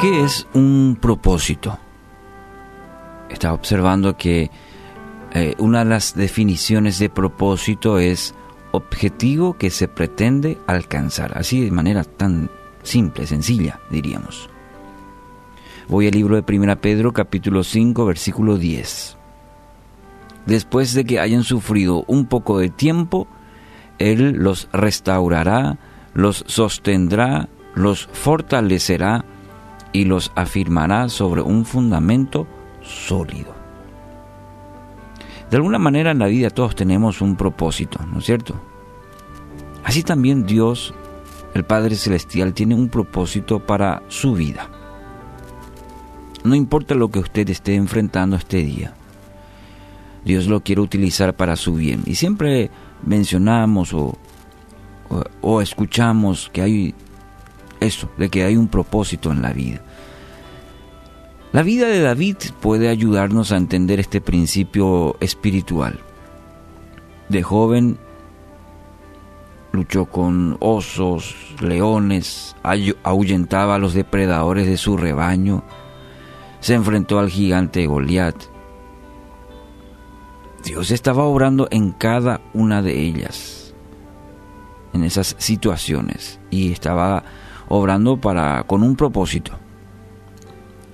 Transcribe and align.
¿Qué 0.00 0.22
es 0.22 0.46
un 0.54 0.96
propósito? 1.00 1.76
Estaba 3.28 3.54
observando 3.54 4.16
que 4.16 4.48
eh, 5.32 5.54
una 5.58 5.80
de 5.80 5.86
las 5.86 6.14
definiciones 6.14 7.00
de 7.00 7.10
propósito 7.10 7.98
es 7.98 8.32
objetivo 8.70 9.58
que 9.58 9.70
se 9.70 9.88
pretende 9.88 10.56
alcanzar, 10.68 11.36
así 11.36 11.64
de 11.64 11.72
manera 11.72 12.04
tan 12.04 12.48
simple, 12.84 13.26
sencilla, 13.26 13.80
diríamos. 13.90 14.48
Voy 15.88 16.06
al 16.06 16.12
libro 16.12 16.40
de 16.40 16.56
1 16.56 16.80
Pedro 16.80 17.12
capítulo 17.12 17.64
5 17.64 18.06
versículo 18.06 18.56
10. 18.56 19.16
Después 20.46 20.94
de 20.94 21.06
que 21.06 21.18
hayan 21.18 21.42
sufrido 21.42 22.04
un 22.06 22.26
poco 22.26 22.60
de 22.60 22.70
tiempo, 22.70 23.26
Él 23.98 24.34
los 24.34 24.68
restaurará, 24.72 25.76
los 26.14 26.44
sostendrá, 26.46 27.48
los 27.74 28.06
fortalecerá, 28.12 29.24
y 29.92 30.04
los 30.04 30.32
afirmará 30.34 31.08
sobre 31.08 31.42
un 31.42 31.64
fundamento 31.64 32.46
sólido. 32.82 33.54
De 35.50 35.56
alguna 35.56 35.78
manera 35.78 36.10
en 36.10 36.18
la 36.18 36.26
vida 36.26 36.50
todos 36.50 36.74
tenemos 36.74 37.20
un 37.20 37.36
propósito, 37.36 37.98
¿no 38.06 38.18
es 38.18 38.26
cierto? 38.26 38.54
Así 39.84 40.02
también 40.02 40.44
Dios, 40.44 40.92
el 41.54 41.64
Padre 41.64 41.96
Celestial, 41.96 42.52
tiene 42.52 42.74
un 42.74 42.88
propósito 42.88 43.60
para 43.60 44.02
su 44.08 44.34
vida. 44.34 44.68
No 46.44 46.54
importa 46.54 46.94
lo 46.94 47.10
que 47.10 47.18
usted 47.18 47.48
esté 47.48 47.74
enfrentando 47.74 48.36
este 48.36 48.58
día, 48.58 48.94
Dios 50.24 50.46
lo 50.46 50.60
quiere 50.60 50.82
utilizar 50.82 51.34
para 51.34 51.56
su 51.56 51.74
bien. 51.74 52.02
Y 52.04 52.16
siempre 52.16 52.70
mencionamos 53.02 53.94
o, 53.94 54.18
o 55.40 55.62
escuchamos 55.62 56.50
que 56.52 56.60
hay 56.60 56.94
eso, 57.80 58.10
de 58.18 58.28
que 58.28 58.44
hay 58.44 58.56
un 58.56 58.68
propósito 58.68 59.32
en 59.32 59.40
la 59.40 59.52
vida. 59.52 59.80
La 61.50 61.62
vida 61.62 61.86
de 61.86 62.02
David 62.02 62.36
puede 62.60 62.90
ayudarnos 62.90 63.52
a 63.52 63.56
entender 63.56 64.00
este 64.00 64.20
principio 64.20 65.16
espiritual. 65.20 65.98
De 67.30 67.42
joven 67.42 67.98
luchó 69.72 70.04
con 70.06 70.58
osos, 70.60 71.34
leones, 71.60 72.54
ahuyentaba 73.02 73.76
a 73.76 73.78
los 73.78 73.94
depredadores 73.94 74.66
de 74.66 74.76
su 74.76 74.98
rebaño, 74.98 75.64
se 76.60 76.74
enfrentó 76.74 77.18
al 77.18 77.30
gigante 77.30 77.86
Goliat. 77.86 78.36
Dios 80.64 80.90
estaba 80.90 81.24
obrando 81.24 81.66
en 81.70 81.92
cada 81.92 82.42
una 82.52 82.82
de 82.82 83.00
ellas, 83.00 83.74
en 84.92 85.02
esas 85.02 85.34
situaciones, 85.38 86.40
y 86.50 86.72
estaba 86.72 87.24
obrando 87.68 88.18
para, 88.18 88.64
con 88.64 88.82
un 88.82 88.96
propósito. 88.96 89.52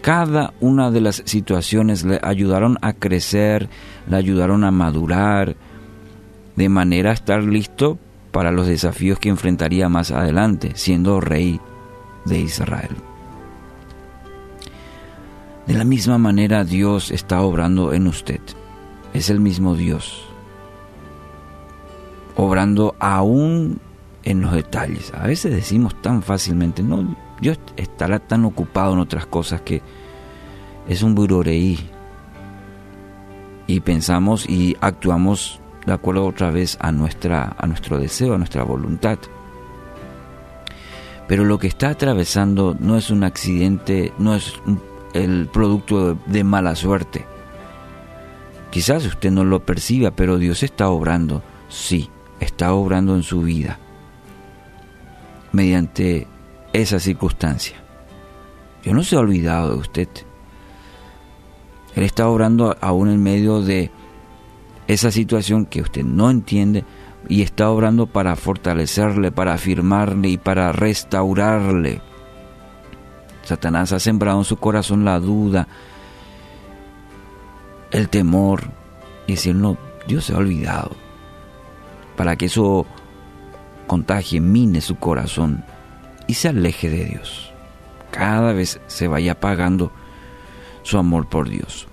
Cada 0.05 0.53
una 0.61 0.91
de 0.91 1.01
las 1.01 1.23
situaciones 1.25 2.05
le 2.05 2.21
ayudaron 2.23 2.77
a 2.83 2.93
crecer, 2.93 3.71
le 4.07 4.17
ayudaron 4.17 4.63
a 4.65 4.71
madurar, 4.71 5.57
de 6.57 6.69
manera 6.69 7.09
a 7.09 7.15
estar 7.15 7.43
listo 7.43 7.99
para 8.31 8.53
los 8.53 8.67
desafíos 8.67 9.19
que 9.19 9.31
enfrentaría 9.31 9.89
más 9.89 10.11
adelante, 10.11 10.73
siendo 10.75 11.23
rey 11.23 11.59
de 12.27 12.39
Israel. 12.39 12.95
De 15.67 15.73
la 15.73 15.85
misma 15.85 16.19
manera 16.19 16.65
Dios 16.65 17.11
está 17.11 17.41
obrando 17.41 17.95
en 17.95 18.07
usted. 18.07 18.43
Es 19.15 19.31
el 19.31 19.41
mismo 19.41 19.75
Dios. 19.75 20.27
Obrando 22.37 22.95
aún 22.99 23.81
en 24.23 24.43
los 24.43 24.53
detalles. 24.53 25.15
A 25.15 25.27
veces 25.27 25.51
decimos 25.51 25.95
tan 26.03 26.23
fácilmente, 26.23 26.83
no, 26.83 27.17
Dios 27.41 27.59
estará 27.77 28.19
tan 28.19 28.45
ocupado 28.45 28.95
en 28.95 28.99
otras 28.99 29.27
cosas 29.27 29.61
que 29.61 29.83
es 30.89 31.03
un 31.03 31.15
buroreí. 31.15 31.79
Y 33.67 33.81
pensamos 33.81 34.49
y 34.49 34.77
actuamos 34.81 35.61
de 35.87 35.93
acuerdo 35.93 36.27
otra 36.27 36.51
vez 36.51 36.77
a, 36.81 36.93
nuestra, 36.93 37.55
a 37.59 37.67
nuestro 37.67 37.99
deseo, 37.99 38.35
a 38.35 38.39
nuestra 38.39 38.63
voluntad. 38.63 39.19
Pero 41.27 41.45
lo 41.45 41.59
que 41.59 41.69
está 41.69 41.91
atravesando 41.91 42.77
no 42.79 42.97
es 42.97 43.11
un 43.11 43.25
accidente, 43.25 44.13
no 44.19 44.35
es 44.35 44.55
el 45.15 45.49
producto 45.53 46.19
de 46.27 46.45
mala 46.45 46.75
suerte. 46.75 47.25
Quizás 48.71 49.07
usted 49.07 49.31
no 49.31 49.45
lo 49.45 49.65
perciba, 49.65 50.11
pero 50.11 50.37
Dios 50.37 50.63
está 50.63 50.89
obrando, 50.89 51.43
sí, 51.69 52.11
está 52.41 52.75
obrando 52.75 53.15
en 53.15 53.23
su 53.23 53.43
vida 53.43 53.79
mediante 55.53 56.27
esa 56.73 56.99
circunstancia. 56.99 57.77
Dios 58.83 58.95
no 58.95 59.05
se 59.05 59.17
ha 59.17 59.21
olvidado 59.21 59.71
de 59.71 59.77
usted. 59.77 60.09
Él 61.95 62.03
está 62.03 62.29
obrando 62.29 62.77
aún 62.81 63.09
en 63.09 63.23
medio 63.23 63.63
de 63.63 63.91
esa 64.87 65.11
situación 65.11 65.67
que 65.67 65.81
usted 65.81 66.05
no 66.05 66.31
entiende 66.31 66.85
y 67.29 67.43
está 67.43 67.71
obrando 67.71 68.07
para 68.07 68.37
fortalecerle, 68.37 69.33
para 69.33 69.55
afirmarle 69.55 70.29
y 70.29 70.37
para 70.37 70.73
restaurarle. 70.73 72.01
Satanás 73.43 73.93
ha 73.93 74.01
sembrado 74.01 74.39
en 74.39 74.45
su 74.45 74.57
corazón 74.57 75.05
la 75.05 75.21
duda, 75.21 75.69
el 77.91 78.09
temor 78.09 78.65
y 79.27 79.33
decir, 79.33 79.55
no, 79.55 79.77
Dios 80.07 80.25
se 80.25 80.35
ha 80.35 80.39
olvidado. 80.39 80.93
Para 82.17 82.37
que 82.37 82.47
eso 82.47 82.87
contagie, 83.87 84.41
mine 84.41 84.81
su 84.81 84.97
corazón 84.97 85.65
y 86.27 86.35
se 86.35 86.49
aleje 86.49 86.89
de 86.91 87.05
Dios. 87.05 87.53
Cada 88.11 88.53
vez 88.53 88.81
se 88.87 89.09
vaya 89.09 89.33
apagando 89.33 89.93
su 90.85 90.97
amor 90.99 91.29
por 91.29 91.49
Dios. 91.49 91.89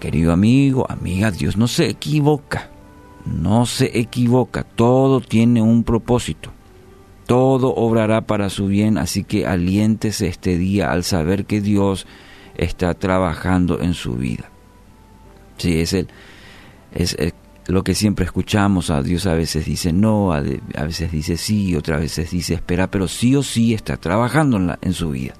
Querido 0.00 0.32
amigo, 0.32 0.84
amiga, 0.90 1.30
Dios 1.30 1.56
no 1.56 1.68
se 1.68 1.88
equivoca, 1.88 2.70
no 3.24 3.66
se 3.66 3.96
equivoca, 4.00 4.64
todo 4.64 5.20
tiene 5.20 5.62
un 5.62 5.84
propósito, 5.84 6.50
todo 7.26 7.72
obrará 7.76 8.22
para 8.22 8.50
su 8.50 8.66
bien, 8.66 8.98
así 8.98 9.22
que 9.22 9.46
aliéntese 9.46 10.26
este 10.26 10.58
día 10.58 10.90
al 10.90 11.04
saber 11.04 11.44
que 11.44 11.60
Dios 11.60 12.08
está 12.56 12.94
trabajando 12.94 13.80
en 13.80 13.94
su 13.94 14.14
vida. 14.14 14.50
Sí, 15.58 15.80
es 15.80 15.92
el, 15.92 16.08
es 16.92 17.14
el, 17.20 17.32
lo 17.68 17.84
que 17.84 17.94
siempre 17.94 18.24
escuchamos, 18.24 18.90
a 18.90 19.02
Dios 19.02 19.26
a 19.26 19.34
veces 19.34 19.66
dice 19.66 19.92
no, 19.92 20.32
a, 20.32 20.40
veces 20.40 21.12
dice 21.12 21.36
sí, 21.36 21.76
otras 21.76 22.00
veces 22.00 22.32
dice 22.32 22.54
espera, 22.54 22.90
pero 22.90 23.06
sí 23.06 23.36
o 23.36 23.44
sí 23.44 23.72
está 23.72 23.96
trabajando 23.98 24.76
en 24.80 24.92
su 24.92 25.10
vida. 25.10 25.34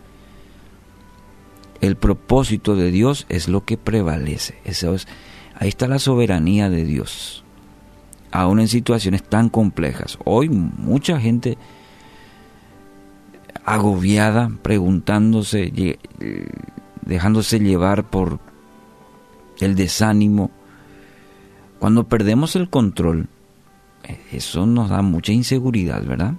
El 1.82 1.96
propósito 1.96 2.76
de 2.76 2.90
Dios 2.90 3.26
es 3.28 3.48
lo 3.48 3.64
que 3.64 3.76
prevalece. 3.76 4.54
Eso 4.64 4.94
es, 4.94 5.06
ahí 5.56 5.68
está 5.68 5.88
la 5.88 5.98
soberanía 5.98 6.70
de 6.70 6.84
Dios. 6.84 7.44
Aún 8.30 8.60
en 8.60 8.68
situaciones 8.68 9.22
tan 9.22 9.50
complejas. 9.50 10.16
Hoy 10.24 10.48
mucha 10.48 11.20
gente 11.20 11.58
agobiada, 13.64 14.50
preguntándose, 14.62 15.72
eh, 15.76 16.48
dejándose 17.04 17.58
llevar 17.58 18.04
por 18.08 18.40
el 19.60 19.74
desánimo, 19.74 20.50
cuando 21.78 22.04
perdemos 22.04 22.54
el 22.54 22.70
control, 22.70 23.28
eh, 24.04 24.20
eso 24.30 24.66
nos 24.66 24.88
da 24.88 25.02
mucha 25.02 25.32
inseguridad, 25.32 26.04
¿verdad? 26.04 26.34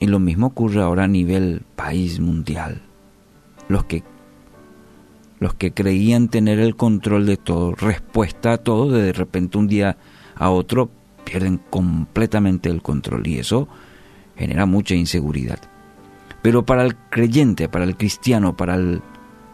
Y 0.00 0.06
lo 0.06 0.18
mismo 0.18 0.46
ocurre 0.46 0.82
ahora 0.82 1.04
a 1.04 1.08
nivel 1.08 1.62
país 1.76 2.20
mundial. 2.20 2.80
Los 3.68 3.84
que, 3.84 4.02
los 5.44 5.52
que 5.52 5.74
creían 5.74 6.28
tener 6.28 6.58
el 6.58 6.74
control 6.74 7.26
de 7.26 7.36
todo, 7.36 7.74
respuesta 7.74 8.54
a 8.54 8.56
todo, 8.56 8.90
de 8.90 9.12
repente 9.12 9.58
un 9.58 9.68
día 9.68 9.98
a 10.36 10.48
otro 10.48 10.88
pierden 11.22 11.60
completamente 11.68 12.70
el 12.70 12.80
control 12.80 13.26
y 13.26 13.40
eso 13.40 13.68
genera 14.38 14.64
mucha 14.64 14.94
inseguridad. 14.94 15.58
Pero 16.40 16.64
para 16.64 16.82
el 16.82 16.96
creyente, 16.96 17.68
para 17.68 17.84
el 17.84 17.98
cristiano, 17.98 18.56
para 18.56 18.76
el 18.76 19.02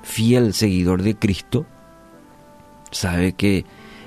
fiel 0.05 0.55
seguidor 0.55 1.03
de 1.03 1.17
Cristo, 1.17 1.67
sabe 2.93 3.33
que 3.33 3.65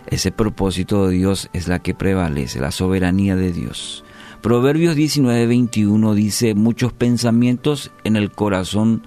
ese 0.07 0.31
propósito 0.31 1.09
de 1.09 1.17
Dios 1.17 1.49
es 1.51 1.67
la 1.67 1.79
que 1.79 1.93
prevalece, 1.93 2.61
la 2.61 2.71
soberanía 2.71 3.35
de 3.35 3.51
Dios. 3.51 4.05
Proverbios 4.41 4.95
19:21 4.95 6.13
dice, 6.13 6.55
muchos 6.55 6.93
pensamientos 6.93 7.91
en 8.05 8.15
el 8.15 8.31
corazón 8.31 9.05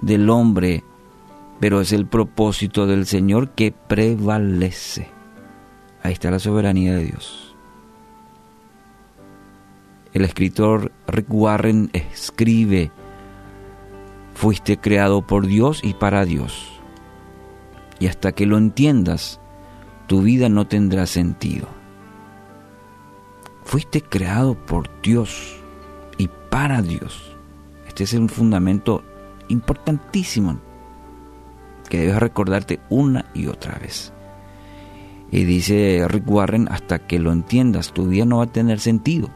del 0.00 0.30
hombre, 0.30 0.84
pero 1.60 1.80
es 1.80 1.92
el 1.92 2.06
propósito 2.06 2.86
del 2.86 3.06
Señor 3.06 3.50
que 3.50 3.72
prevalece. 3.72 5.08
Ahí 6.02 6.12
está 6.12 6.30
la 6.30 6.38
soberanía 6.38 6.94
de 6.94 7.04
Dios. 7.04 7.56
El 10.12 10.24
escritor 10.24 10.92
Rick 11.06 11.26
Warren 11.28 11.90
escribe, 11.92 12.90
fuiste 14.34 14.78
creado 14.78 15.26
por 15.26 15.46
Dios 15.46 15.80
y 15.82 15.94
para 15.94 16.24
Dios. 16.24 16.80
Y 18.00 18.06
hasta 18.06 18.32
que 18.32 18.46
lo 18.46 18.56
entiendas, 18.56 19.40
tu 20.06 20.22
vida 20.22 20.48
no 20.48 20.66
tendrá 20.66 21.06
sentido. 21.06 21.66
Fuiste 23.64 24.00
creado 24.00 24.54
por 24.54 24.88
Dios 25.02 25.56
y 26.16 26.30
para 26.48 26.80
Dios. 26.80 27.36
Este 27.86 28.04
es 28.04 28.14
un 28.14 28.28
fundamento 28.28 29.02
importantísimo 29.48 30.60
que 31.88 31.98
debes 31.98 32.18
recordarte 32.18 32.80
una 32.88 33.26
y 33.34 33.46
otra 33.46 33.78
vez. 33.78 34.12
Y 35.30 35.44
dice 35.44 36.04
Rick 36.08 36.28
Warren, 36.28 36.68
hasta 36.70 37.00
que 37.00 37.18
lo 37.18 37.32
entiendas, 37.32 37.92
tu 37.92 38.06
vida 38.06 38.24
no 38.24 38.38
va 38.38 38.44
a 38.44 38.52
tener 38.52 38.80
sentido. 38.80 39.28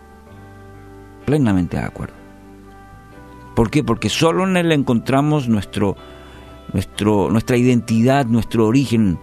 Plenamente 1.25 1.76
de 1.76 1.84
acuerdo. 1.84 2.14
¿Por 3.54 3.70
qué? 3.70 3.84
Porque 3.84 4.08
solo 4.08 4.44
en 4.49 4.56
él 4.56 4.72
encontramos 4.72 5.49
nuestro, 5.49 5.96
nuestro, 6.72 7.31
nuestra 7.31 7.56
identidad, 7.56 8.26
nuestro 8.26 8.66
origen, 8.66 9.19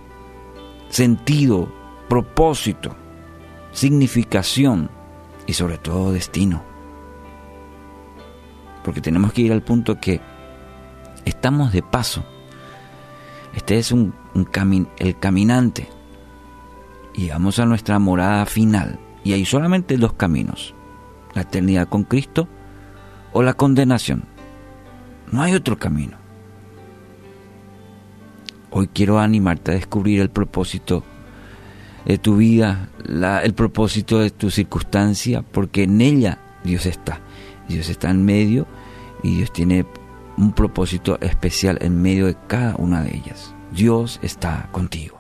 sentido, 0.90 1.72
propósito, 2.08 2.96
significación 3.72 4.90
y 5.48 5.54
sobre 5.54 5.80
todo 5.80 6.12
destino. 6.12 6.64
Porque 8.84 9.02
tenemos 9.02 9.34
que 9.34 9.42
ir 9.42 9.52
al 9.52 9.64
punto 9.64 10.00
que 10.00 10.22
estamos 11.25 11.72
de 11.74 11.82
paso. 11.82 12.24
Este 13.54 13.78
es 13.78 13.92
un, 13.92 14.13
el 15.00 15.19
caminante. 15.19 15.90
Y 17.13 17.30
vamos 17.30 17.60
a 17.60 17.66
nuestra 17.66 18.00
morada 18.00 18.46
final. 18.46 19.00
Y 19.24 19.34
hay 19.34 19.46
solamente 19.46 19.98
dos 19.98 20.13
caminos. 20.13 20.74
La 21.34 21.42
eternidad 21.42 21.88
con 21.88 22.04
Cristo 22.04 22.48
o 23.34 23.44
la 23.44 23.54
condenación. 23.54 24.24
No 25.31 25.42
hay 25.42 25.54
otro 25.54 25.78
camino. 25.78 26.18
Hoy 28.72 28.88
quiero 28.88 29.19
animarte 29.19 29.72
a 29.72 29.75
descubrir 29.75 30.22
el 30.22 30.30
propósito 30.30 31.04
de 32.06 32.18
tu 32.18 32.38
vida, 32.38 32.90
el 33.44 33.54
propósito 33.54 34.19
de 34.19 34.30
tu 34.30 34.51
circunstancia, 34.51 35.42
porque 35.42 35.84
en 35.84 36.01
ella 36.01 36.40
Dios 36.63 36.86
está. 36.86 37.19
Dios 37.68 37.90
está 37.90 38.10
en 38.10 38.25
medio 38.25 38.68
y 39.24 39.38
Dios 39.38 39.51
tiene 39.51 39.86
un 40.39 40.53
propósito 40.53 41.19
especial 41.19 41.77
en 41.81 42.01
medio 42.01 42.25
de 42.25 42.38
cada 42.47 42.75
una 42.77 43.03
de 43.03 43.15
ellas. 43.15 43.53
Dios 43.71 44.19
está 44.24 44.69
contigo. 44.71 45.18